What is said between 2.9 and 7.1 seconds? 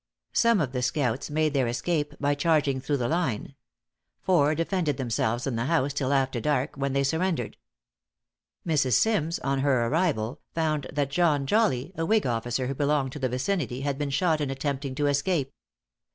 the line; four defended themselves in the house till after dark, when they